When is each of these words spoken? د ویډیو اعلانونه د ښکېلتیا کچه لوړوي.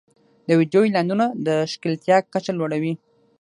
د 0.47 0.49
ویډیو 0.59 0.81
اعلانونه 0.85 1.25
د 1.47 1.47
ښکېلتیا 1.71 2.17
کچه 2.33 2.51
لوړوي. 2.59 2.93